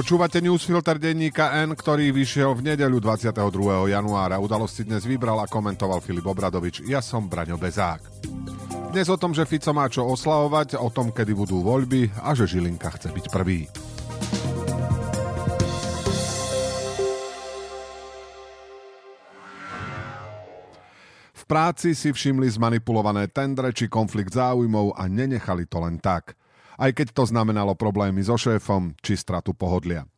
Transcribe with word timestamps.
Počúvate 0.00 0.40
newsfilter 0.40 0.96
denníka 0.96 1.52
N, 1.60 1.76
ktorý 1.76 2.08
vyšiel 2.08 2.56
v 2.56 2.72
nedeľu 2.72 3.04
22. 3.04 3.92
januára. 3.92 4.40
Udalosti 4.40 4.88
dnes 4.88 5.04
vybral 5.04 5.36
a 5.36 5.44
komentoval 5.44 6.00
Filip 6.00 6.24
Obradovič. 6.24 6.80
Ja 6.88 7.04
som 7.04 7.28
Braňo 7.28 7.60
Bezák. 7.60 8.00
Dnes 8.96 9.12
o 9.12 9.20
tom, 9.20 9.36
že 9.36 9.44
Fico 9.44 9.76
má 9.76 9.92
čo 9.92 10.08
oslavovať, 10.08 10.80
o 10.80 10.88
tom, 10.88 11.12
kedy 11.12 11.36
budú 11.36 11.60
voľby 11.60 12.16
a 12.16 12.32
že 12.32 12.48
Žilinka 12.48 12.96
chce 12.96 13.12
byť 13.12 13.26
prvý. 13.28 13.68
Práci 21.44 21.92
si 21.92 22.08
všimli 22.08 22.48
zmanipulované 22.48 23.28
tendre 23.28 23.68
či 23.76 23.84
konflikt 23.90 24.32
záujmov 24.32 24.96
a 24.96 25.04
nenechali 25.12 25.68
to 25.68 25.82
len 25.84 26.00
tak 26.00 26.39
aj 26.80 26.90
keď 26.96 27.06
to 27.12 27.28
znamenalo 27.28 27.76
problémy 27.76 28.24
so 28.24 28.40
šéfom 28.40 28.96
či 29.04 29.20
stratu 29.20 29.52
pohodlia. 29.52 30.08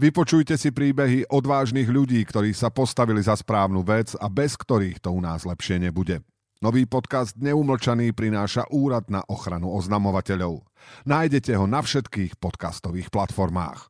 Vypočujte 0.00 0.56
si 0.56 0.72
príbehy 0.72 1.28
odvážnych 1.28 1.88
ľudí, 1.88 2.24
ktorí 2.24 2.56
sa 2.56 2.72
postavili 2.72 3.20
za 3.20 3.36
správnu 3.36 3.84
vec 3.84 4.16
a 4.16 4.32
bez 4.32 4.56
ktorých 4.56 5.04
to 5.04 5.12
u 5.12 5.20
nás 5.20 5.44
lepšie 5.44 5.76
nebude. 5.76 6.24
Nový 6.58 6.90
podcast 6.90 7.38
Neumlčaný 7.38 8.10
prináša 8.16 8.66
Úrad 8.74 9.06
na 9.06 9.22
ochranu 9.30 9.70
oznamovateľov. 9.78 10.66
Nájdete 11.06 11.54
ho 11.54 11.70
na 11.70 11.84
všetkých 11.84 12.34
podcastových 12.42 13.14
platformách. 13.14 13.86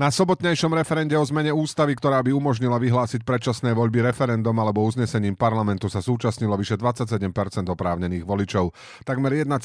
Na 0.00 0.08
sobotnejšom 0.08 0.72
referende 0.72 1.12
o 1.12 1.20
zmene 1.20 1.52
ústavy, 1.52 1.92
ktorá 1.92 2.24
by 2.24 2.32
umožnila 2.32 2.80
vyhlásiť 2.80 3.20
predčasné 3.20 3.76
voľby 3.76 4.00
referendum 4.00 4.56
alebo 4.56 4.80
uznesením 4.80 5.36
parlamentu 5.36 5.92
sa 5.92 6.00
súčasnilo 6.00 6.56
vyše 6.56 6.80
27% 6.80 7.20
oprávnených 7.68 8.24
voličov, 8.24 8.72
takmer 9.04 9.44
1,2 9.44 9.60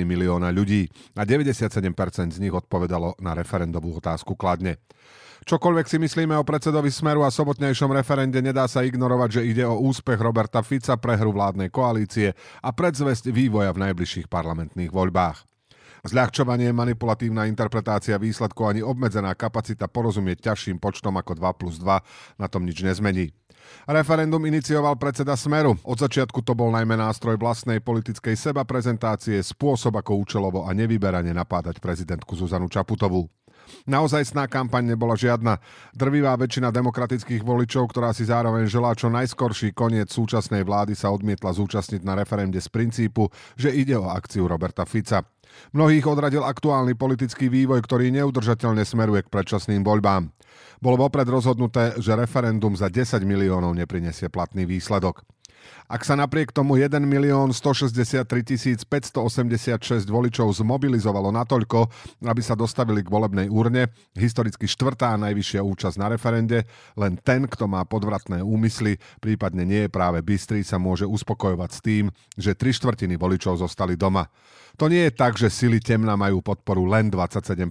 milióna 0.00 0.48
ľudí 0.48 0.88
a 1.12 1.28
97% 1.28 1.92
z 2.32 2.38
nich 2.40 2.56
odpovedalo 2.56 3.20
na 3.20 3.36
referendovú 3.36 4.00
otázku 4.00 4.32
kladne. 4.32 4.80
Čokoľvek 5.44 5.86
si 5.92 6.00
myslíme 6.00 6.40
o 6.40 6.44
predsedovi 6.48 6.88
Smeru 6.88 7.20
a 7.20 7.28
sobotnejšom 7.28 7.92
referende, 7.92 8.40
nedá 8.40 8.64
sa 8.64 8.80
ignorovať, 8.80 9.28
že 9.28 9.42
ide 9.44 9.68
o 9.68 9.76
úspech 9.76 10.24
Roberta 10.24 10.64
Fica, 10.64 10.96
prehru 10.96 11.36
vládnej 11.36 11.68
koalície 11.68 12.32
a 12.64 12.72
predzvesť 12.72 13.28
vývoja 13.28 13.76
v 13.76 13.92
najbližších 13.92 14.24
parlamentných 14.24 14.88
voľbách. 14.88 15.49
Zľahčovanie, 16.00 16.72
manipulatívna 16.72 17.44
interpretácia 17.44 18.16
výsledkov 18.16 18.72
ani 18.72 18.80
obmedzená 18.80 19.36
kapacita 19.36 19.84
porozumieť 19.84 20.52
ťažším 20.52 20.80
počtom 20.80 21.20
ako 21.20 21.36
2 21.36 21.60
plus 21.60 21.76
2 21.76 22.40
na 22.40 22.46
tom 22.48 22.64
nič 22.64 22.80
nezmení. 22.80 23.36
Referendum 23.84 24.40
inicioval 24.48 24.96
predseda 24.96 25.36
Smeru. 25.36 25.76
Od 25.84 25.98
začiatku 26.00 26.40
to 26.42 26.56
bol 26.56 26.72
najmä 26.72 26.96
nástroj 26.96 27.36
vlastnej 27.36 27.78
politickej 27.84 28.34
seba 28.34 28.64
prezentácie, 28.64 29.38
spôsob 29.44 30.00
ako 30.00 30.24
účelovo 30.24 30.60
a 30.66 30.72
nevyberane 30.72 31.30
napádať 31.30 31.78
prezidentku 31.78 32.32
Zuzanu 32.34 32.66
Čaputovú. 32.72 33.28
Naozajstná 33.86 34.50
kampaň 34.50 34.96
nebola 34.96 35.14
žiadna. 35.14 35.62
Drvivá 35.94 36.34
väčšina 36.34 36.74
demokratických 36.74 37.46
voličov, 37.46 37.92
ktorá 37.94 38.10
si 38.10 38.26
zároveň 38.26 38.66
želá 38.66 38.98
čo 38.98 39.06
najskorší 39.06 39.70
koniec 39.70 40.10
súčasnej 40.10 40.66
vlády, 40.66 40.98
sa 40.98 41.14
odmietla 41.14 41.54
zúčastniť 41.54 42.02
na 42.02 42.18
referende 42.18 42.58
z 42.58 42.66
princípu, 42.66 43.30
že 43.54 43.70
ide 43.70 43.94
o 43.94 44.10
akciu 44.10 44.50
Roberta 44.50 44.82
Fica. 44.82 45.22
Mnohých 45.70 46.06
odradil 46.06 46.42
aktuálny 46.42 46.98
politický 46.98 47.46
vývoj, 47.46 47.82
ktorý 47.86 48.10
neudržateľne 48.10 48.82
smeruje 48.82 49.26
k 49.26 49.32
predčasným 49.32 49.86
voľbám. 49.86 50.30
Bolo 50.80 50.96
vopred 51.06 51.28
rozhodnuté, 51.28 51.94
že 52.00 52.16
referendum 52.16 52.72
za 52.72 52.88
10 52.88 53.20
miliónov 53.22 53.76
neprinesie 53.76 54.32
platný 54.32 54.64
výsledok. 54.64 55.22
Ak 55.90 56.06
sa 56.06 56.14
napriek 56.14 56.54
tomu 56.54 56.78
1 56.78 57.02
milión 57.02 57.50
163 57.50 58.86
586 58.86 60.06
voličov 60.06 60.48
zmobilizovalo 60.54 61.34
natoľko, 61.34 61.90
aby 62.24 62.42
sa 62.42 62.54
dostavili 62.54 63.02
k 63.02 63.10
volebnej 63.10 63.50
úrne, 63.50 63.90
historicky 64.14 64.70
štvrtá 64.70 65.18
najvyššia 65.18 65.60
účasť 65.66 65.96
na 65.98 66.06
referende, 66.14 66.62
len 66.94 67.18
ten, 67.18 67.50
kto 67.50 67.66
má 67.66 67.82
podvratné 67.82 68.44
úmysly, 68.44 69.02
prípadne 69.18 69.66
nie 69.66 69.86
je 69.86 69.90
práve 69.90 70.22
bystrý, 70.22 70.62
sa 70.62 70.78
môže 70.78 71.08
uspokojovať 71.08 71.70
s 71.74 71.80
tým, 71.82 72.04
že 72.38 72.54
tri 72.54 72.70
štvrtiny 72.70 73.18
voličov 73.18 73.58
zostali 73.58 73.98
doma. 73.98 74.30
To 74.78 74.86
nie 74.86 75.10
je 75.10 75.12
tak, 75.12 75.34
že 75.34 75.50
sily 75.50 75.82
temna 75.82 76.14
majú 76.14 76.40
podporu 76.40 76.86
len 76.86 77.10
27% 77.10 77.66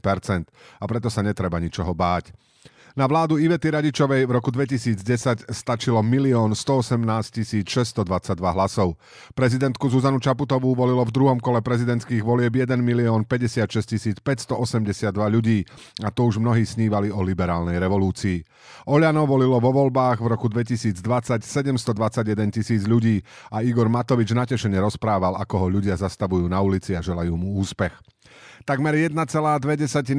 a 0.78 0.84
preto 0.86 1.08
sa 1.08 1.24
netreba 1.24 1.58
ničoho 1.58 1.96
báť. 1.96 2.36
Na 2.98 3.06
vládu 3.06 3.38
Ivety 3.38 3.70
Radičovej 3.70 4.26
v 4.26 4.32
roku 4.34 4.50
2010 4.50 5.54
stačilo 5.54 6.02
1 6.02 6.58
118 6.58 7.62
622 7.62 8.02
hlasov. 8.42 8.98
Prezidentku 9.38 9.94
Zuzanu 9.94 10.18
Čaputovú 10.18 10.74
volilo 10.74 11.06
v 11.06 11.14
druhom 11.14 11.38
kole 11.38 11.62
prezidentských 11.62 12.26
volieb 12.26 12.50
1 12.50 12.82
56 13.30 14.26
582 14.26 15.14
ľudí 15.14 15.70
a 16.02 16.10
to 16.10 16.26
už 16.26 16.42
mnohí 16.42 16.66
snívali 16.66 17.14
o 17.14 17.22
liberálnej 17.22 17.78
revolúcii. 17.78 18.42
Oľano 18.90 19.30
volilo 19.30 19.62
vo 19.62 19.70
voľbách 19.70 20.26
v 20.26 20.28
roku 20.34 20.50
2020 20.50 21.46
721 21.46 22.50
tisíc 22.50 22.90
ľudí 22.90 23.22
a 23.54 23.62
Igor 23.62 23.86
Matovič 23.86 24.34
natešene 24.34 24.82
rozprával, 24.82 25.38
ako 25.38 25.56
ho 25.62 25.68
ľudia 25.78 25.94
zastavujú 25.94 26.50
na 26.50 26.58
ulici 26.58 26.98
a 26.98 27.06
želajú 27.06 27.38
mu 27.38 27.62
úspech. 27.62 27.94
Takmer 28.68 28.94
1,2 28.94 29.18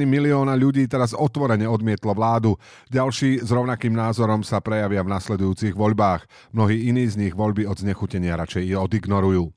milióna 0.03 0.57
ľudí 0.59 0.83
teraz 0.91 1.15
otvorene 1.15 1.63
odmietlo 1.69 2.11
vládu. 2.11 2.59
Ďalší 2.91 3.39
s 3.39 3.49
rovnakým 3.49 3.95
názorom 3.95 4.43
sa 4.43 4.59
prejavia 4.59 5.05
v 5.05 5.13
nasledujúcich 5.15 5.71
voľbách. 5.71 6.27
Mnohí 6.51 6.91
iní 6.91 7.07
z 7.07 7.15
nich 7.15 7.33
voľby 7.33 7.63
od 7.63 7.79
znechutenia 7.79 8.35
radšej 8.35 8.75
odignorujú. 8.75 9.53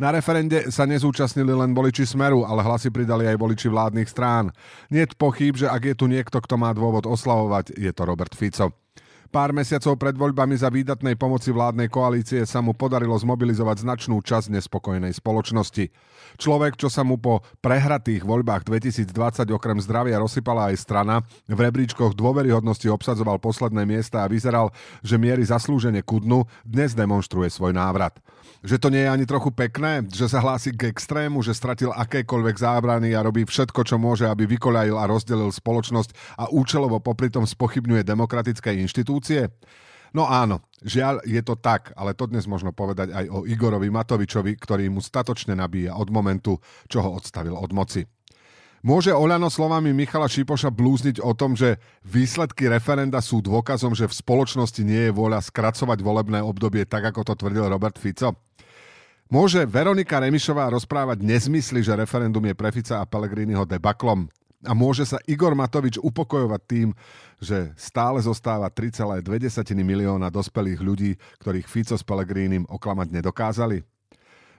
Na 0.00 0.08
referende 0.08 0.72
sa 0.72 0.88
nezúčastnili 0.88 1.52
len 1.52 1.76
voliči 1.76 2.08
Smeru, 2.08 2.48
ale 2.48 2.64
hlasy 2.64 2.88
pridali 2.88 3.28
aj 3.28 3.36
voliči 3.36 3.68
vládnych 3.68 4.08
strán. 4.08 4.48
Nie 4.88 5.04
pochyb, 5.12 5.52
že 5.60 5.68
ak 5.68 5.92
je 5.92 5.94
tu 6.00 6.08
niekto, 6.08 6.40
kto 6.40 6.56
má 6.56 6.72
dôvod 6.72 7.04
oslavovať, 7.04 7.76
je 7.76 7.92
to 7.92 8.08
Robert 8.08 8.32
Fico. 8.32 8.79
Pár 9.30 9.54
mesiacov 9.54 9.94
pred 9.94 10.18
voľbami 10.18 10.58
za 10.58 10.66
výdatnej 10.66 11.14
pomoci 11.14 11.54
vládnej 11.54 11.86
koalície 11.86 12.42
sa 12.42 12.58
mu 12.58 12.74
podarilo 12.74 13.14
zmobilizovať 13.14 13.86
značnú 13.86 14.18
časť 14.18 14.50
nespokojnej 14.58 15.14
spoločnosti. 15.14 15.86
Človek, 16.34 16.74
čo 16.74 16.90
sa 16.90 17.06
mu 17.06 17.14
po 17.14 17.46
prehratých 17.62 18.26
voľbách 18.26 18.66
2020 18.66 19.54
okrem 19.54 19.78
zdravia 19.78 20.18
rozsypala 20.18 20.74
aj 20.74 20.82
strana, 20.82 21.22
v 21.46 21.62
rebríčkoch 21.62 22.18
dôveryhodnosti 22.18 22.90
obsadzoval 22.90 23.38
posledné 23.38 23.86
miesta 23.86 24.26
a 24.26 24.30
vyzeral, 24.30 24.74
že 25.06 25.14
miery 25.14 25.46
zaslúžene 25.46 26.02
kudnu, 26.02 26.50
dnes 26.66 26.98
demonstruje 26.98 27.54
svoj 27.54 27.70
návrat. 27.70 28.18
Že 28.66 28.76
to 28.82 28.88
nie 28.90 29.06
je 29.06 29.14
ani 29.14 29.24
trochu 29.30 29.54
pekné, 29.54 30.04
že 30.10 30.26
sa 30.26 30.42
hlási 30.42 30.74
k 30.74 30.90
extrému, 30.90 31.38
že 31.40 31.54
stratil 31.56 31.94
akékoľvek 31.94 32.56
zábrany 32.58 33.14
a 33.14 33.22
robí 33.22 33.46
všetko, 33.46 33.86
čo 33.86 33.94
môže, 33.96 34.26
aby 34.26 34.44
vykoľajil 34.58 34.96
a 34.98 35.08
rozdelil 35.08 35.54
spoločnosť 35.54 36.34
a 36.34 36.50
účelovo 36.50 36.98
popri 36.98 37.30
tom 37.30 37.46
spochybňuje 37.46 38.02
demokratické 38.02 38.74
inštitúcie 38.82 39.19
inštitúcie? 39.20 39.52
No 40.10 40.26
áno, 40.26 40.66
žiaľ 40.82 41.22
je 41.22 41.38
to 41.38 41.54
tak, 41.54 41.94
ale 41.94 42.18
to 42.18 42.26
dnes 42.26 42.42
možno 42.50 42.74
povedať 42.74 43.14
aj 43.14 43.30
o 43.30 43.46
Igorovi 43.46 43.94
Matovičovi, 43.94 44.58
ktorý 44.58 44.90
mu 44.90 44.98
statočne 44.98 45.54
nabíja 45.54 45.94
od 45.94 46.10
momentu, 46.10 46.58
čo 46.90 46.98
ho 47.06 47.14
odstavil 47.14 47.54
od 47.54 47.70
moci. 47.70 48.02
Môže 48.80 49.12
Oľano 49.12 49.52
slovami 49.52 49.92
Michala 49.92 50.26
Šipoša 50.26 50.72
blúzniť 50.72 51.20
o 51.20 51.36
tom, 51.36 51.52
že 51.52 51.78
výsledky 52.02 52.66
referenda 52.66 53.20
sú 53.20 53.44
dôkazom, 53.44 53.92
že 53.92 54.08
v 54.08 54.18
spoločnosti 54.18 54.82
nie 54.82 55.12
je 55.12 55.14
vôľa 55.14 55.44
skracovať 55.46 56.00
volebné 56.00 56.40
obdobie 56.40 56.88
tak, 56.88 57.12
ako 57.12 57.22
to 57.22 57.34
tvrdil 57.44 57.68
Robert 57.70 58.00
Fico? 58.00 58.40
Môže 59.30 59.62
Veronika 59.68 60.18
Remišová 60.18 60.72
rozprávať 60.74 61.22
nezmysly, 61.22 61.86
že 61.86 61.94
referendum 61.94 62.42
je 62.42 62.56
pre 62.56 62.74
Fica 62.74 62.98
a 62.98 63.06
Pelegriniho 63.06 63.62
debaklom? 63.62 64.26
A 64.60 64.76
môže 64.76 65.08
sa 65.08 65.16
Igor 65.24 65.56
Matovič 65.56 65.96
upokojovať 65.96 66.62
tým, 66.68 66.88
že 67.40 67.72
stále 67.80 68.20
zostáva 68.20 68.68
3,2 68.68 69.24
milióna 69.80 70.28
dospelých 70.28 70.80
ľudí, 70.84 71.16
ktorých 71.40 71.64
Fico 71.64 71.96
s 71.96 72.04
Pelegrínim 72.04 72.68
oklamať 72.68 73.08
nedokázali? 73.08 73.80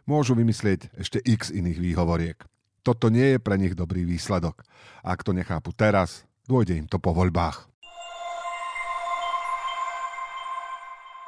Môžu 0.09 0.33
vymyslieť 0.33 0.89
ešte 0.97 1.21
x 1.21 1.53
iných 1.53 1.77
výhovoriek. 1.77 2.37
Toto 2.81 3.13
nie 3.13 3.37
je 3.37 3.39
pre 3.39 3.61
nich 3.61 3.77
dobrý 3.77 4.01
výsledok. 4.01 4.65
Ak 5.05 5.21
to 5.21 5.37
nechápu 5.37 5.69
teraz, 5.77 6.25
dôjde 6.49 6.81
im 6.81 6.89
to 6.89 6.97
po 6.97 7.13
voľbách. 7.13 7.70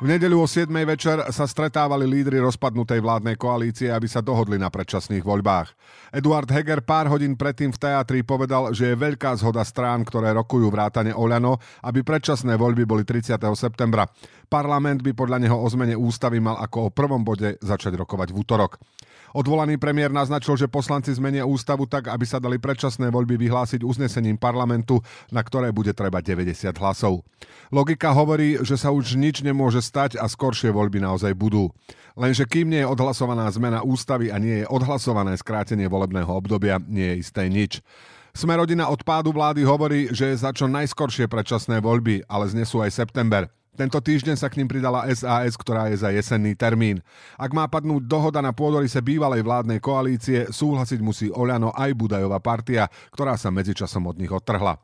V 0.04 0.12
nedeľu 0.12 0.44
o 0.44 0.48
7. 0.52 0.68
večer 0.84 1.16
sa 1.32 1.48
stretávali 1.48 2.04
lídry 2.04 2.36
rozpadnutej 2.44 3.00
vládnej 3.00 3.40
koalície, 3.40 3.88
aby 3.88 4.04
sa 4.04 4.20
dohodli 4.20 4.60
na 4.60 4.68
predčasných 4.68 5.24
voľbách. 5.24 5.72
Eduard 6.12 6.52
Heger 6.52 6.84
pár 6.84 7.08
hodín 7.08 7.40
predtým 7.40 7.72
v 7.72 7.80
teatri 7.80 8.20
povedal, 8.20 8.76
že 8.76 8.92
je 8.92 9.00
veľká 9.00 9.32
zhoda 9.40 9.64
strán, 9.64 10.04
ktoré 10.04 10.36
rokujú 10.36 10.68
vrátane 10.68 11.16
Oľano, 11.16 11.56
aby 11.88 12.04
predčasné 12.04 12.60
voľby 12.60 12.84
boli 12.84 13.08
30. 13.08 13.40
septembra. 13.56 14.04
Parlament 14.54 15.02
by 15.02 15.18
podľa 15.18 15.42
neho 15.42 15.58
o 15.58 15.66
zmene 15.66 15.98
ústavy 15.98 16.38
mal 16.38 16.62
ako 16.62 16.86
o 16.86 16.94
prvom 16.94 17.26
bode 17.26 17.58
začať 17.58 17.98
rokovať 17.98 18.30
v 18.30 18.46
útorok. 18.46 18.78
Odvolaný 19.34 19.82
premiér 19.82 20.14
naznačil, 20.14 20.54
že 20.54 20.70
poslanci 20.70 21.10
zmenia 21.10 21.42
ústavu 21.42 21.90
tak, 21.90 22.06
aby 22.06 22.22
sa 22.22 22.38
dali 22.38 22.62
predčasné 22.62 23.10
voľby 23.10 23.34
vyhlásiť 23.42 23.82
uznesením 23.82 24.38
parlamentu, 24.38 25.02
na 25.34 25.42
ktoré 25.42 25.74
bude 25.74 25.90
treba 25.98 26.22
90 26.22 26.70
hlasov. 26.70 27.26
Logika 27.74 28.14
hovorí, 28.14 28.62
že 28.62 28.78
sa 28.78 28.94
už 28.94 29.18
nič 29.18 29.42
nemôže 29.42 29.82
stať 29.82 30.22
a 30.22 30.30
skoršie 30.30 30.70
voľby 30.70 31.02
naozaj 31.02 31.34
budú. 31.34 31.74
Lenže 32.14 32.46
kým 32.46 32.70
nie 32.70 32.86
je 32.86 32.92
odhlasovaná 32.94 33.50
zmena 33.50 33.82
ústavy 33.82 34.30
a 34.30 34.38
nie 34.38 34.62
je 34.62 34.70
odhlasované 34.70 35.34
skrátenie 35.34 35.90
volebného 35.90 36.30
obdobia, 36.30 36.78
nie 36.86 37.18
je 37.18 37.26
isté 37.26 37.50
nič. 37.50 37.82
Sme 38.38 38.54
rodina 38.54 38.86
od 38.94 39.02
pádu 39.02 39.34
vlády 39.34 39.66
hovorí, 39.66 40.14
že 40.14 40.30
je 40.30 40.46
za 40.46 40.54
čo 40.54 40.70
najskoršie 40.70 41.26
predčasné 41.26 41.82
voľby, 41.82 42.30
ale 42.30 42.54
znesú 42.54 42.86
aj 42.86 42.94
september. 42.94 43.50
Tento 43.74 43.98
týždeň 43.98 44.38
sa 44.38 44.54
k 44.54 44.62
ním 44.62 44.70
pridala 44.70 45.10
SAS, 45.10 45.58
ktorá 45.58 45.90
je 45.90 45.98
za 45.98 46.14
jesenný 46.14 46.54
termín. 46.54 47.02
Ak 47.42 47.58
má 47.58 47.66
padnúť 47.66 48.06
dohoda 48.06 48.38
na 48.38 48.54
pôdorise 48.54 49.02
bývalej 49.02 49.42
vládnej 49.42 49.82
koalície, 49.82 50.46
súhlasiť 50.46 51.00
musí 51.02 51.34
Oľano 51.34 51.74
aj 51.74 51.98
Budajová 51.98 52.38
partia, 52.38 52.86
ktorá 53.10 53.34
sa 53.34 53.50
medzičasom 53.50 54.06
od 54.06 54.22
nich 54.22 54.30
odtrhla. 54.30 54.78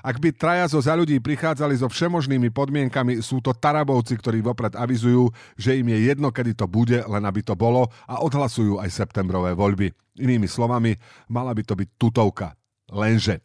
Ak 0.00 0.16
by 0.22 0.30
traja 0.32 0.64
zo 0.70 0.78
za 0.80 0.94
ľudí 0.96 1.18
prichádzali 1.18 1.76
so 1.76 1.90
všemožnými 1.90 2.54
podmienkami, 2.54 3.20
sú 3.20 3.42
to 3.42 3.52
tarabovci, 3.52 4.16
ktorí 4.16 4.40
vopred 4.46 4.78
avizujú, 4.78 5.28
že 5.58 5.76
im 5.76 5.90
je 5.92 6.08
jedno, 6.14 6.32
kedy 6.32 6.56
to 6.56 6.64
bude, 6.70 7.02
len 7.04 7.22
aby 7.26 7.44
to 7.44 7.58
bolo 7.58 7.90
a 8.08 8.22
odhlasujú 8.22 8.78
aj 8.78 8.94
septembrové 8.94 9.52
voľby. 9.52 9.92
Inými 10.22 10.46
slovami, 10.46 10.94
mala 11.28 11.50
by 11.52 11.62
to 11.66 11.74
byť 11.76 11.88
tutovka. 11.98 12.54
Lenže. 12.94 13.42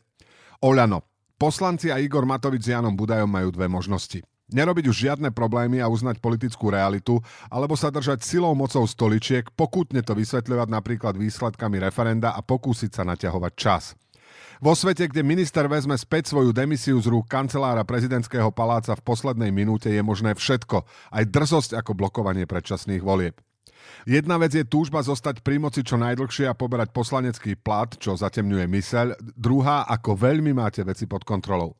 Oľano. 0.64 1.04
Poslanci 1.36 1.92
a 1.92 2.00
Igor 2.00 2.24
Matovič 2.24 2.64
s 2.64 2.72
Janom 2.72 2.96
Budajom 2.96 3.28
majú 3.28 3.52
dve 3.52 3.68
možnosti. 3.68 4.24
Nerobiť 4.45 4.86
už 4.94 5.09
žiadne 5.09 5.33
problémy 5.33 5.81
a 5.81 5.89
uznať 5.89 6.21
politickú 6.21 6.69
realitu, 6.69 7.18
alebo 7.50 7.74
sa 7.74 7.89
držať 7.89 8.21
silou 8.21 8.53
mocou 8.53 8.86
stoličiek, 8.86 9.50
pokutne 9.57 10.06
to 10.06 10.13
vysvetľovať 10.13 10.69
napríklad 10.69 11.18
výsledkami 11.18 11.81
referenda 11.81 12.30
a 12.38 12.45
pokúsiť 12.45 12.92
sa 12.94 13.03
naťahovať 13.09 13.53
čas. 13.57 13.97
Vo 14.62 14.77
svete, 14.77 15.09
kde 15.09 15.25
minister 15.25 15.65
vezme 15.65 15.97
späť 15.97 16.31
svoju 16.31 16.56
demisiu 16.56 16.95
z 17.01 17.09
rúk 17.12 17.27
kancelára 17.27 17.83
prezidentského 17.83 18.53
paláca 18.53 18.94
v 18.95 19.03
poslednej 19.03 19.50
minúte, 19.51 19.89
je 19.89 20.00
možné 20.06 20.38
všetko, 20.38 20.86
aj 21.12 21.24
drzosť 21.25 21.71
ako 21.81 21.92
blokovanie 21.97 22.45
predčasných 22.45 23.03
volieb. 23.03 23.36
Jedna 24.06 24.38
vec 24.38 24.53
je 24.53 24.65
túžba 24.65 25.01
zostať 25.01 25.42
pri 25.42 25.57
moci 25.57 25.81
čo 25.81 25.97
najdlhšie 25.97 26.45
a 26.45 26.57
poberať 26.57 26.94
poslanecký 26.94 27.57
plat, 27.57 27.89
čo 27.97 28.13
zatemňuje 28.13 28.65
myseľ, 28.69 29.18
druhá, 29.33 29.89
ako 29.89 30.13
veľmi 30.13 30.53
máte 30.53 30.86
veci 30.86 31.09
pod 31.09 31.25
kontrolou. 31.25 31.74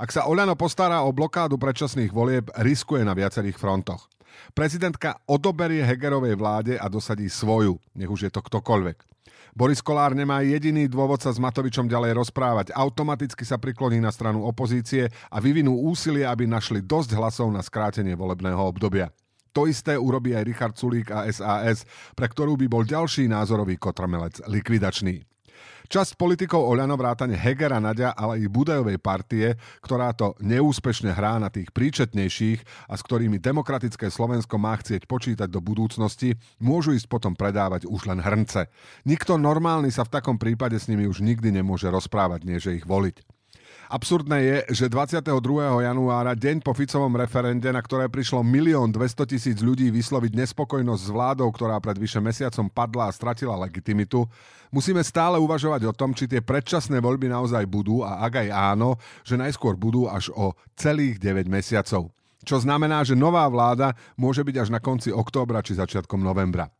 Ak 0.00 0.10
sa 0.14 0.26
Oľano 0.26 0.56
postará 0.56 1.04
o 1.04 1.12
blokádu 1.12 1.60
predčasných 1.60 2.14
volieb, 2.14 2.48
riskuje 2.60 3.04
na 3.04 3.12
viacerých 3.12 3.58
frontoch. 3.58 4.08
Prezidentka 4.56 5.20
odoberie 5.28 5.84
Hegerovej 5.84 6.34
vláde 6.38 6.74
a 6.78 6.86
dosadí 6.88 7.28
svoju, 7.28 7.76
nech 7.94 8.08
už 8.10 8.28
je 8.28 8.32
to 8.32 8.40
ktokoľvek. 8.40 9.10
Boris 9.50 9.82
Kolár 9.82 10.14
nemá 10.14 10.46
jediný 10.46 10.86
dôvod 10.86 11.18
sa 11.18 11.34
s 11.34 11.42
Matovičom 11.42 11.90
ďalej 11.90 12.14
rozprávať. 12.14 12.70
Automaticky 12.70 13.42
sa 13.42 13.58
prikloní 13.58 13.98
na 13.98 14.14
stranu 14.14 14.46
opozície 14.46 15.10
a 15.26 15.36
vyvinú 15.42 15.74
úsilie, 15.74 16.22
aby 16.22 16.46
našli 16.46 16.78
dosť 16.86 17.18
hlasov 17.18 17.50
na 17.50 17.58
skrátenie 17.58 18.14
volebného 18.14 18.62
obdobia. 18.62 19.10
To 19.50 19.66
isté 19.66 19.98
urobí 19.98 20.30
aj 20.38 20.46
Richard 20.46 20.74
Sulík 20.78 21.10
a 21.10 21.26
SAS, 21.26 21.82
pre 22.14 22.30
ktorú 22.30 22.54
by 22.54 22.66
bol 22.70 22.86
ďalší 22.86 23.26
názorový 23.26 23.74
kotrmelec 23.74 24.38
likvidačný. 24.46 25.26
Časť 25.90 26.22
politikov 26.22 26.70
Oľano 26.70 26.94
vrátane 26.94 27.34
Hegera 27.34 27.82
Nadia, 27.82 28.14
ale 28.14 28.38
i 28.38 28.46
Budajovej 28.46 29.02
partie, 29.02 29.58
ktorá 29.82 30.14
to 30.14 30.38
neúspešne 30.38 31.10
hrá 31.10 31.42
na 31.42 31.50
tých 31.50 31.74
príčetnejších 31.74 32.86
a 32.86 32.94
s 32.94 33.02
ktorými 33.02 33.42
demokratické 33.42 34.06
Slovensko 34.06 34.54
má 34.54 34.78
chcieť 34.78 35.10
počítať 35.10 35.50
do 35.50 35.58
budúcnosti, 35.58 36.38
môžu 36.62 36.94
ísť 36.94 37.10
potom 37.10 37.34
predávať 37.34 37.90
už 37.90 38.06
len 38.06 38.22
hrnce. 38.22 38.70
Nikto 39.02 39.34
normálny 39.34 39.90
sa 39.90 40.06
v 40.06 40.14
takom 40.14 40.38
prípade 40.38 40.78
s 40.78 40.86
nimi 40.86 41.10
už 41.10 41.26
nikdy 41.26 41.50
nemôže 41.50 41.90
rozprávať, 41.90 42.46
nie 42.46 42.62
že 42.62 42.78
ich 42.78 42.86
voliť. 42.86 43.39
Absurdné 43.90 44.38
je, 44.38 44.56
že 44.70 44.86
22. 44.86 45.34
januára, 45.82 46.38
deň 46.38 46.62
po 46.62 46.70
Ficovom 46.78 47.10
referende, 47.18 47.66
na 47.74 47.82
ktoré 47.82 48.06
prišlo 48.06 48.46
1 48.46 48.86
200 48.94 49.26
tisíc 49.26 49.58
ľudí 49.58 49.90
vysloviť 49.90 50.30
nespokojnosť 50.30 51.02
s 51.02 51.10
vládou, 51.10 51.50
ktorá 51.50 51.74
pred 51.82 51.98
vyše 51.98 52.22
mesiacom 52.22 52.70
padla 52.70 53.10
a 53.10 53.14
stratila 53.14 53.58
legitimitu, 53.58 54.30
musíme 54.70 55.02
stále 55.02 55.42
uvažovať 55.42 55.90
o 55.90 55.96
tom, 55.98 56.14
či 56.14 56.30
tie 56.30 56.38
predčasné 56.38 57.02
voľby 57.02 57.34
naozaj 57.34 57.66
budú 57.66 58.06
a 58.06 58.22
ak 58.22 58.46
aj 58.46 58.48
áno, 58.54 58.94
že 59.26 59.34
najskôr 59.34 59.74
budú 59.74 60.06
až 60.06 60.30
o 60.38 60.54
celých 60.78 61.18
9 61.18 61.50
mesiacov. 61.50 62.14
Čo 62.40 62.62
znamená, 62.64 63.04
že 63.04 63.18
nová 63.18 63.44
vláda 63.48 63.92
môže 64.16 64.40
byť 64.40 64.56
až 64.56 64.68
na 64.72 64.80
konci 64.80 65.12
októbra 65.12 65.60
či 65.60 65.76
začiatkom 65.76 66.20
novembra. 66.24 66.72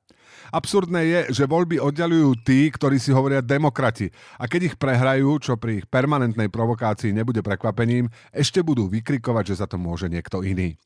Absurdné 0.50 1.00
je, 1.04 1.20
že 1.42 1.44
voľby 1.44 1.78
oddalujú 1.78 2.42
tí, 2.42 2.72
ktorí 2.72 2.96
si 2.96 3.12
hovoria 3.12 3.44
demokrati. 3.44 4.10
A 4.40 4.48
keď 4.48 4.72
ich 4.72 4.76
prehrajú, 4.80 5.38
čo 5.38 5.60
pri 5.60 5.84
ich 5.84 5.86
permanentnej 5.86 6.48
provokácii 6.48 7.12
nebude 7.12 7.44
prekvapením, 7.44 8.08
ešte 8.32 8.64
budú 8.64 8.88
vykrikovať, 8.88 9.44
že 9.52 9.58
za 9.62 9.66
to 9.68 9.76
môže 9.76 10.08
niekto 10.08 10.42
iný. 10.42 10.80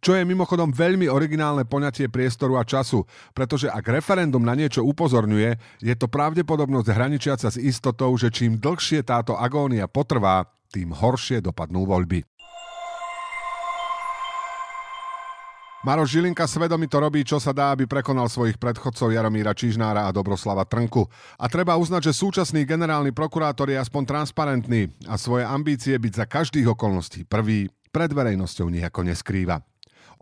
Čo 0.00 0.16
je 0.16 0.26
mimochodom 0.26 0.72
veľmi 0.72 1.06
originálne 1.06 1.68
poňatie 1.68 2.08
priestoru 2.08 2.58
a 2.58 2.64
času, 2.64 3.04
pretože 3.36 3.68
ak 3.68 3.84
referendum 3.84 4.42
na 4.42 4.56
niečo 4.56 4.82
upozorňuje, 4.82 5.82
je 5.84 5.94
to 5.94 6.08
pravdepodobnosť 6.08 6.88
hraničiaca 6.88 7.48
s 7.52 7.60
istotou, 7.60 8.10
že 8.16 8.32
čím 8.32 8.58
dlhšie 8.58 9.04
táto 9.04 9.36
agónia 9.36 9.86
potrvá, 9.86 10.48
tým 10.72 10.90
horšie 10.90 11.38
dopadnú 11.44 11.86
voľby. 11.86 12.33
Maroš 15.84 16.16
Žilinka 16.16 16.48
svedomito 16.48 16.96
robí, 16.96 17.28
čo 17.28 17.36
sa 17.36 17.52
dá, 17.52 17.76
aby 17.76 17.84
prekonal 17.84 18.24
svojich 18.32 18.56
predchodcov 18.56 19.12
Jaromíra 19.12 19.52
Čižnára 19.52 20.08
a 20.08 20.14
Dobroslava 20.16 20.64
Trnku. 20.64 21.04
A 21.36 21.44
treba 21.44 21.76
uznať, 21.76 22.08
že 22.08 22.16
súčasný 22.24 22.64
generálny 22.64 23.12
prokurátor 23.12 23.68
je 23.68 23.76
aspoň 23.76 24.08
transparentný 24.08 24.88
a 25.04 25.20
svoje 25.20 25.44
ambície 25.44 25.92
byť 25.92 26.12
za 26.16 26.24
každých 26.24 26.72
okolností 26.72 27.28
prvý 27.28 27.68
pred 27.92 28.08
verejnosťou 28.08 28.72
nejako 28.72 29.12
neskrýva. 29.12 29.60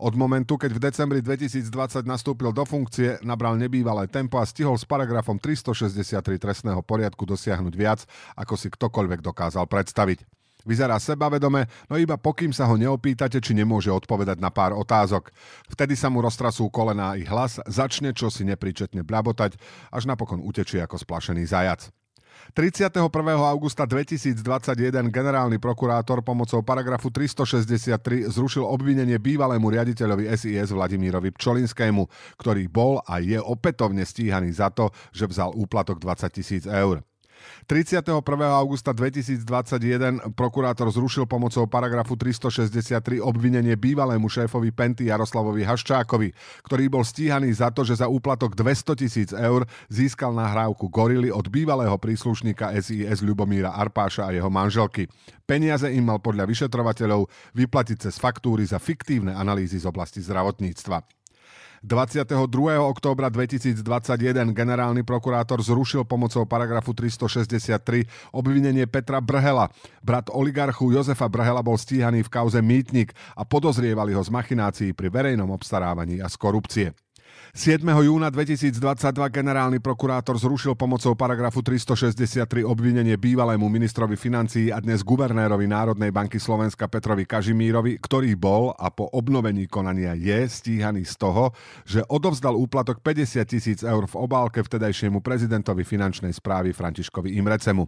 Od 0.03 0.11
momentu, 0.19 0.59
keď 0.59 0.71
v 0.75 0.83
decembri 0.83 1.19
2020 1.23 2.03
nastúpil 2.03 2.51
do 2.51 2.67
funkcie, 2.67 3.23
nabral 3.23 3.55
nebývalé 3.55 4.11
tempo 4.11 4.43
a 4.43 4.45
stihol 4.45 4.75
s 4.75 4.83
paragrafom 4.83 5.39
363 5.39 6.43
trestného 6.43 6.83
poriadku 6.83 7.23
dosiahnuť 7.23 7.73
viac, 7.79 8.03
ako 8.35 8.59
si 8.59 8.67
ktokoľvek 8.67 9.23
dokázal 9.23 9.63
predstaviť. 9.71 10.42
Vyzerá 10.63 10.95
sebavedome, 10.95 11.67
no 11.91 11.99
iba 11.99 12.15
pokým 12.15 12.55
sa 12.55 12.63
ho 12.71 12.79
neopýtate, 12.79 13.43
či 13.43 13.51
nemôže 13.51 13.91
odpovedať 13.91 14.39
na 14.39 14.47
pár 14.47 14.71
otázok. 14.73 15.35
Vtedy 15.67 15.99
sa 15.99 16.07
mu 16.07 16.23
roztrasú 16.23 16.71
kolená 16.71 17.19
i 17.19 17.27
hlas, 17.27 17.59
začne 17.67 18.15
čo 18.15 18.31
si 18.31 18.47
nepríčetne 18.47 19.03
bľabotať, 19.03 19.59
až 19.91 20.03
napokon 20.07 20.39
utečie 20.39 20.79
ako 20.79 20.95
splašený 20.95 21.43
zajac. 21.43 21.91
31. 22.51 23.07
augusta 23.39 23.87
2021 23.87 24.43
generálny 25.07 25.57
prokurátor 25.63 26.19
pomocou 26.19 26.59
paragrafu 26.59 27.07
363 27.07 28.27
zrušil 28.27 28.67
obvinenie 28.67 29.15
bývalému 29.15 29.63
riaditeľovi 29.71 30.27
SIS 30.35 30.75
Vladimírovi 30.75 31.31
Pčolinskému, 31.31 32.03
ktorý 32.35 32.67
bol 32.67 32.99
a 33.07 33.23
je 33.23 33.39
opätovne 33.39 34.03
stíhaný 34.03 34.51
za 34.51 34.67
to, 34.75 34.91
že 35.15 35.31
vzal 35.31 35.55
úplatok 35.55 36.03
20 36.03 36.35
tisíc 36.35 36.63
eur. 36.67 36.99
31. 37.67 38.23
augusta 38.53 38.91
2021 38.91 40.33
prokurátor 40.35 40.91
zrušil 40.91 41.25
pomocou 41.25 41.63
paragrafu 41.65 42.19
363 42.19 43.23
obvinenie 43.23 43.73
bývalému 43.79 44.27
šéfovi 44.27 44.75
Penty 44.75 45.07
Jaroslavovi 45.07 45.63
Haščákovi, 45.63 46.29
ktorý 46.67 46.83
bol 46.91 47.03
stíhaný 47.07 47.53
za 47.55 47.71
to, 47.71 47.87
že 47.87 48.03
za 48.03 48.07
úplatok 48.11 48.53
200 48.57 48.99
tisíc 48.99 49.29
eur 49.31 49.63
získal 49.87 50.35
nahrávku 50.35 50.91
Gorily 50.91 51.31
od 51.31 51.47
bývalého 51.47 51.95
príslušníka 51.95 52.75
SIS 52.79 53.23
Ľubomíra 53.23 53.73
Arpáša 53.73 54.29
a 54.29 54.35
jeho 54.35 54.51
manželky. 54.51 55.07
Peniaze 55.43 55.91
im 55.91 56.07
mal 56.07 56.19
podľa 56.23 56.47
vyšetrovateľov 56.47 57.27
vyplatiť 57.55 58.09
cez 58.09 58.15
faktúry 58.19 58.63
za 58.67 58.79
fiktívne 58.79 59.35
analýzy 59.35 59.79
z 59.79 59.85
oblasti 59.87 60.23
zdravotníctva. 60.23 61.22
22. 61.83 62.79
októbra 62.79 63.27
2021 63.27 64.55
generálny 64.55 65.03
prokurátor 65.03 65.59
zrušil 65.59 66.07
pomocou 66.07 66.47
paragrafu 66.47 66.95
363 66.95 68.07
obvinenie 68.31 68.87
Petra 68.87 69.19
Brhela. 69.19 69.67
Brat 69.99 70.31
oligarchu 70.31 70.95
Jozefa 70.95 71.27
Brhela 71.27 71.59
bol 71.59 71.75
stíhaný 71.75 72.23
v 72.23 72.31
kauze 72.31 72.63
Mýtnik 72.63 73.11
a 73.35 73.43
podozrievali 73.43 74.15
ho 74.15 74.23
z 74.23 74.31
machinácií 74.31 74.89
pri 74.95 75.11
verejnom 75.11 75.51
obstarávaní 75.51 76.23
a 76.23 76.31
z 76.31 76.35
korupcie. 76.39 76.87
7. 77.53 77.85
júna 77.85 78.33
2022 78.33 78.81
generálny 79.29 79.77
prokurátor 79.77 80.41
zrušil 80.41 80.73
pomocou 80.73 81.13
paragrafu 81.13 81.61
363 81.61 82.65
obvinenie 82.65 83.13
bývalému 83.13 83.69
ministrovi 83.69 84.17
financií 84.17 84.73
a 84.73 84.81
dnes 84.81 85.05
guvernérovi 85.05 85.69
Národnej 85.69 86.09
banky 86.09 86.41
Slovenska 86.41 86.89
Petrovi 86.89 87.29
Kažimírovi, 87.29 88.01
ktorý 88.01 88.33
bol 88.33 88.73
a 88.73 88.89
po 88.89 89.05
obnovení 89.05 89.69
konania 89.69 90.17
je 90.17 90.49
stíhaný 90.49 91.05
z 91.05 91.13
toho, 91.13 91.53
že 91.85 92.01
odovzdal 92.09 92.57
úplatok 92.57 93.05
50 93.05 93.45
tisíc 93.45 93.85
eur 93.85 94.09
v 94.09 94.17
obálke 94.17 94.65
vtedajšiemu 94.65 95.21
prezidentovi 95.21 95.85
finančnej 95.85 96.33
správy 96.33 96.73
Františkovi 96.73 97.37
Imrecemu. 97.37 97.85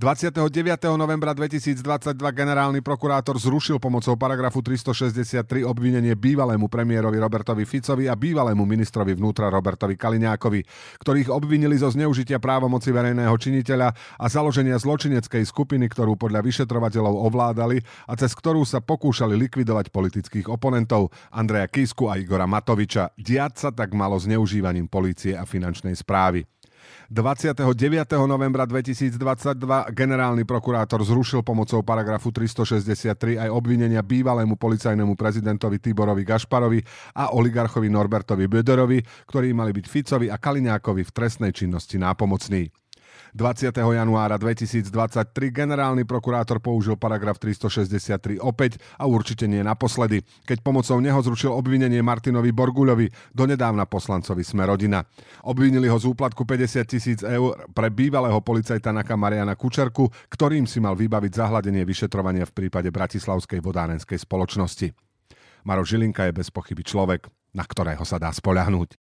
29. 0.00 0.40
novembra 0.96 1.36
2022 1.36 2.16
generálny 2.16 2.80
prokurátor 2.80 3.36
zrušil 3.36 3.76
pomocou 3.76 4.16
paragrafu 4.16 4.64
363 4.64 5.60
obvinenie 5.60 6.16
bývalému 6.16 6.72
premiérovi 6.72 7.20
Robertovi 7.20 7.68
Ficovi 7.68 8.08
a 8.08 8.16
bývalému 8.16 8.64
ministrovi 8.64 9.12
vnútra 9.12 9.52
Robertovi 9.52 10.00
Kaliňákovi, 10.00 10.60
ktorých 11.04 11.28
obvinili 11.28 11.76
zo 11.76 11.92
zneužitia 11.92 12.40
právomoci 12.40 12.88
verejného 12.96 13.36
činiteľa 13.36 13.92
a 14.16 14.26
založenia 14.32 14.80
zločineckej 14.80 15.44
skupiny, 15.44 15.84
ktorú 15.92 16.16
podľa 16.16 16.48
vyšetrovateľov 16.48 17.20
ovládali 17.28 17.84
a 18.08 18.16
cez 18.16 18.32
ktorú 18.32 18.64
sa 18.64 18.80
pokúšali 18.80 19.36
likvidovať 19.36 19.92
politických 19.92 20.48
oponentov 20.48 21.12
Andreja 21.28 21.68
Kisku 21.68 22.08
a 22.08 22.16
Igora 22.16 22.48
Matoviča. 22.48 23.12
Diať 23.20 23.68
sa 23.68 23.70
tak 23.74 23.92
malo 23.92 24.16
zneužívaním 24.16 24.88
polície 24.88 25.36
a 25.36 25.44
finančnej 25.44 25.92
správy. 25.92 26.48
29. 27.10 27.66
novembra 28.22 28.62
2022 28.70 29.18
generálny 29.90 30.46
prokurátor 30.46 31.02
zrušil 31.02 31.42
pomocou 31.42 31.82
paragrafu 31.82 32.30
363 32.30 33.34
aj 33.34 33.50
obvinenia 33.50 33.98
bývalému 33.98 34.54
policajnému 34.54 35.18
prezidentovi 35.18 35.82
Tiborovi 35.82 36.22
Gašparovi 36.22 36.78
a 37.18 37.34
oligarchovi 37.34 37.90
Norbertovi 37.90 38.46
Böderovi, 38.46 39.02
ktorí 39.26 39.50
mali 39.50 39.74
byť 39.74 39.86
Ficovi 39.90 40.30
a 40.30 40.38
Kaliňákovi 40.38 41.02
v 41.02 41.10
trestnej 41.10 41.50
činnosti 41.50 41.98
nápomocní. 41.98 42.70
20. 43.34 43.70
januára 43.78 44.34
2023 44.34 44.90
generálny 45.54 46.02
prokurátor 46.02 46.58
použil 46.58 46.98
paragraf 46.98 47.38
363 47.38 48.42
opäť 48.42 48.82
a 48.98 49.06
určite 49.06 49.46
nie 49.46 49.62
naposledy, 49.62 50.26
keď 50.42 50.58
pomocou 50.66 50.98
neho 50.98 51.18
zrušil 51.22 51.54
obvinenie 51.54 52.02
Martinovi 52.02 52.50
Borguľovi, 52.50 53.34
donedávna 53.34 53.86
poslancovi 53.86 54.42
Sme 54.42 54.66
rodina. 54.66 55.06
Obvinili 55.46 55.86
ho 55.86 55.98
z 55.98 56.10
úplatku 56.10 56.42
50 56.42 56.90
tisíc 56.90 57.20
eur 57.22 57.54
pre 57.70 57.92
bývalého 57.92 58.38
policajta 58.42 58.90
Naka 58.90 59.14
Mariana 59.14 59.54
Kučerku, 59.54 60.10
ktorým 60.30 60.66
si 60.66 60.82
mal 60.82 60.98
vybaviť 60.98 61.32
zahladenie 61.38 61.86
vyšetrovania 61.86 62.48
v 62.50 62.56
prípade 62.66 62.90
Bratislavskej 62.90 63.62
vodárenskej 63.62 64.18
spoločnosti. 64.18 64.90
Maro 65.62 65.84
Žilinka 65.84 66.26
je 66.26 66.36
bez 66.40 66.48
pochyby 66.48 66.82
človek, 66.82 67.28
na 67.52 67.62
ktorého 67.62 68.02
sa 68.02 68.16
dá 68.16 68.32
spoľahnúť. 68.32 69.09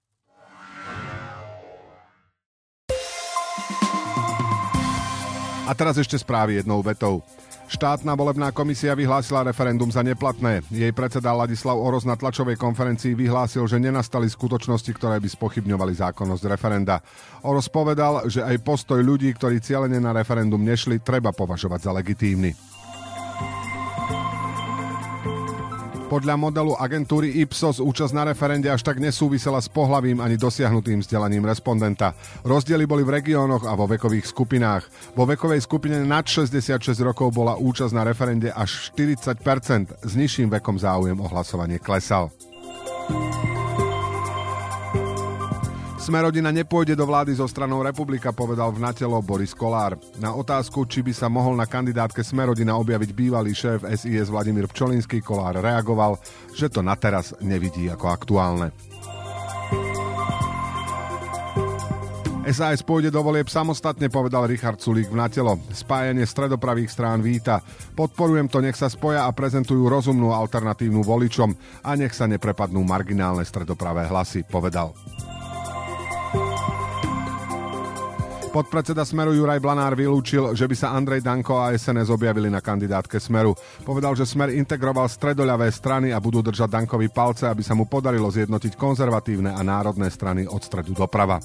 A 5.71 5.77
teraz 5.77 5.95
ešte 5.95 6.19
správy 6.19 6.59
jednou 6.59 6.83
vetou. 6.83 7.23
Štátna 7.71 8.11
volebná 8.19 8.51
komisia 8.51 8.91
vyhlásila 8.91 9.47
referendum 9.47 9.87
za 9.87 10.03
neplatné. 10.03 10.59
Jej 10.67 10.91
predseda 10.91 11.31
Ladislav 11.31 11.79
Oroz 11.79 12.03
na 12.03 12.19
tlačovej 12.19 12.59
konferencii 12.59 13.15
vyhlásil, 13.15 13.63
že 13.63 13.79
nenastali 13.79 14.27
skutočnosti, 14.27 14.91
ktoré 14.91 15.23
by 15.23 15.31
spochybňovali 15.31 15.95
zákonnosť 15.95 16.43
referenda. 16.51 16.99
Oroz 17.47 17.71
povedal, 17.71 18.27
že 18.27 18.43
aj 18.43 18.59
postoj 18.59 18.99
ľudí, 18.99 19.31
ktorí 19.31 19.63
cieľene 19.63 20.03
na 20.03 20.11
referendum 20.11 20.59
nešli, 20.59 20.99
treba 20.99 21.31
považovať 21.31 21.79
za 21.87 21.91
legitímny. 21.95 22.51
Podľa 26.11 26.35
modelu 26.35 26.75
agentúry 26.75 27.39
Ipsos 27.39 27.79
účasť 27.79 28.11
na 28.11 28.27
referende 28.27 28.67
až 28.67 28.83
tak 28.83 28.99
nesúvisela 28.99 29.63
s 29.63 29.71
pohlavím 29.71 30.19
ani 30.19 30.35
dosiahnutým 30.35 30.99
vzdelaním 30.99 31.47
respondenta. 31.47 32.11
Rozdiely 32.43 32.83
boli 32.83 33.07
v 33.07 33.23
regiónoch 33.23 33.63
a 33.63 33.71
vo 33.79 33.87
vekových 33.87 34.27
skupinách. 34.27 35.15
Vo 35.15 35.23
vekovej 35.23 35.63
skupine 35.63 36.03
nad 36.03 36.27
66 36.27 36.99
rokov 36.99 37.31
bola 37.31 37.55
účasť 37.55 37.95
na 37.95 38.03
referende 38.03 38.51
až 38.51 38.91
40%, 38.91 40.03
s 40.03 40.11
nižším 40.11 40.51
vekom 40.51 40.75
záujem 40.75 41.15
o 41.15 41.31
hlasovanie 41.31 41.79
klesal. 41.79 42.27
Smerodina 46.01 46.49
nepôjde 46.49 46.97
do 46.97 47.05
vlády 47.05 47.37
so 47.37 47.45
stranou 47.45 47.85
Republika, 47.85 48.33
povedal 48.33 48.73
v 48.73 48.81
Natelo 48.81 49.21
Boris 49.21 49.53
Kolár. 49.53 50.01
Na 50.17 50.33
otázku, 50.33 50.89
či 50.89 51.05
by 51.05 51.13
sa 51.13 51.29
mohol 51.29 51.53
na 51.53 51.69
kandidátke 51.69 52.25
Smerodina 52.25 52.73
objaviť 52.81 53.13
bývalý 53.13 53.53
šéf 53.53 53.85
SIS 53.85 54.33
Vladimír 54.33 54.65
Pčolinský, 54.65 55.21
Kolár 55.21 55.61
reagoval, 55.61 56.17
že 56.57 56.73
to 56.73 56.81
na 56.81 56.97
teraz 56.97 57.37
nevidí 57.37 57.85
ako 57.85 58.09
aktuálne. 58.09 58.73
SAS 62.49 62.81
pôjde 62.81 63.13
do 63.13 63.21
volieb 63.21 63.45
samostatne, 63.45 64.09
povedal 64.09 64.49
Richard 64.49 64.81
Sulík 64.81 65.13
v 65.13 65.21
Natelo. 65.21 65.61
Spájanie 65.69 66.25
stredopravých 66.25 66.89
strán 66.89 67.21
víta. 67.21 67.61
Podporujem 67.93 68.49
to, 68.49 68.57
nech 68.57 68.73
sa 68.73 68.89
spoja 68.89 69.29
a 69.29 69.31
prezentujú 69.31 69.85
rozumnú 69.85 70.33
alternatívnu 70.33 71.05
voličom 71.05 71.53
a 71.85 71.93
nech 71.93 72.17
sa 72.17 72.25
neprepadnú 72.25 72.81
marginálne 72.81 73.45
stredopravé 73.45 74.09
hlasy, 74.09 74.41
povedal. 74.49 74.97
Podpredseda 78.51 79.07
Smeru 79.07 79.31
Juraj 79.31 79.63
Blanár 79.63 79.95
vylúčil, 79.95 80.51
že 80.59 80.67
by 80.67 80.75
sa 80.75 80.91
Andrej 80.91 81.23
Danko 81.23 81.63
a 81.63 81.71
SNS 81.71 82.11
objavili 82.11 82.51
na 82.51 82.59
kandidátke 82.59 83.15
Smeru. 83.15 83.55
Povedal, 83.87 84.11
že 84.11 84.27
Smer 84.27 84.51
integroval 84.51 85.07
stredoľavé 85.07 85.71
strany 85.71 86.11
a 86.11 86.19
budú 86.19 86.43
držať 86.43 86.67
Dankovi 86.67 87.07
palce, 87.07 87.47
aby 87.47 87.63
sa 87.63 87.79
mu 87.79 87.87
podarilo 87.87 88.27
zjednotiť 88.27 88.75
konzervatívne 88.75 89.55
a 89.55 89.61
národné 89.63 90.11
strany 90.11 90.43
od 90.51 90.59
stredu 90.67 90.91
doprava. 90.91 91.39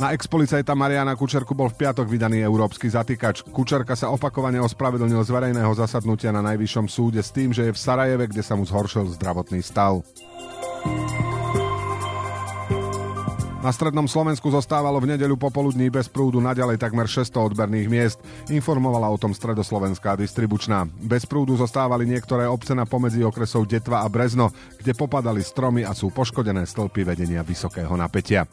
Na 0.00 0.12
expolicajta 0.12 0.76
Mariana 0.76 1.16
Kučerku 1.16 1.56
bol 1.56 1.72
v 1.72 1.80
piatok 1.80 2.12
vydaný 2.12 2.44
európsky 2.44 2.92
zatýkač. 2.92 3.40
Kučerka 3.48 3.96
sa 3.96 4.12
opakovane 4.12 4.60
ospravedlnil 4.60 5.24
z 5.24 5.32
verejného 5.32 5.72
zasadnutia 5.72 6.28
na 6.28 6.44
najvyššom 6.44 6.92
súde 6.92 7.24
s 7.24 7.32
tým, 7.32 7.56
že 7.56 7.68
je 7.68 7.72
v 7.72 7.80
Sarajeve, 7.80 8.28
kde 8.28 8.44
sa 8.44 8.52
mu 8.52 8.68
zhoršil 8.68 9.08
zdravotný 9.16 9.64
stav. 9.64 10.04
Na 13.60 13.68
strednom 13.76 14.08
Slovensku 14.08 14.48
zostávalo 14.48 14.96
v 15.04 15.12
nedeľu 15.12 15.36
popoludní 15.36 15.92
bez 15.92 16.08
prúdu 16.08 16.40
naďalej 16.40 16.80
takmer 16.80 17.04
600 17.04 17.52
odberných 17.52 17.92
miest. 17.92 18.16
Informovala 18.48 19.12
o 19.12 19.20
tom 19.20 19.36
stredoslovenská 19.36 20.16
distribučná. 20.16 20.88
Bez 21.04 21.28
prúdu 21.28 21.60
zostávali 21.60 22.08
niektoré 22.08 22.48
obce 22.48 22.72
na 22.72 22.88
pomedzi 22.88 23.20
okresov 23.20 23.68
Detva 23.68 24.00
a 24.00 24.08
Brezno, 24.08 24.48
kde 24.80 24.96
popadali 24.96 25.44
stromy 25.44 25.84
a 25.84 25.92
sú 25.92 26.08
poškodené 26.08 26.64
stĺpy 26.64 27.04
vedenia 27.04 27.44
vysokého 27.44 27.92
napätia. 28.00 28.48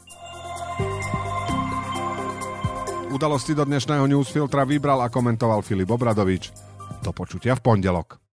Udalosti 3.08 3.56
do 3.56 3.64
dnešného 3.64 4.04
newsfiltra 4.12 4.68
vybral 4.68 5.00
a 5.00 5.08
komentoval 5.08 5.64
Filip 5.64 5.88
Obradovič. 5.88 6.52
Do 7.00 7.16
počutia 7.16 7.56
v 7.56 7.64
pondelok. 7.64 8.27